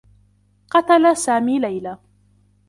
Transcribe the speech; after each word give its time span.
قتل 0.71 1.15
سامي 1.17 1.59
ليلى. 1.59 1.97